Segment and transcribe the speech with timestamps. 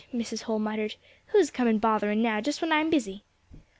[0.11, 0.41] Mrs.
[0.41, 0.95] Holl muttered,
[1.27, 3.23] "who's a coming bothering now, just when I am busy?"